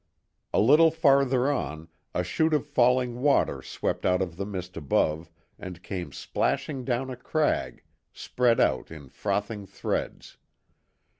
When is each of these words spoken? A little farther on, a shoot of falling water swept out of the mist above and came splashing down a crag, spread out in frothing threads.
A 0.51 0.59
little 0.59 0.89
farther 0.89 1.51
on, 1.51 1.87
a 2.15 2.23
shoot 2.23 2.55
of 2.55 2.65
falling 2.65 3.21
water 3.21 3.61
swept 3.61 4.03
out 4.03 4.19
of 4.19 4.35
the 4.35 4.47
mist 4.47 4.75
above 4.75 5.29
and 5.59 5.83
came 5.83 6.11
splashing 6.11 6.83
down 6.83 7.11
a 7.11 7.15
crag, 7.15 7.83
spread 8.11 8.59
out 8.59 8.89
in 8.89 9.09
frothing 9.09 9.67
threads. 9.67 10.37